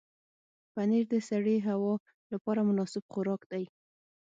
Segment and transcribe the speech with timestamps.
[0.73, 1.93] پنېر د سړې هوا
[2.33, 3.63] لپاره مناسب خوراک دی.